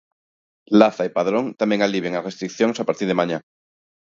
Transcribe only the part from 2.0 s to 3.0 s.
as restricións a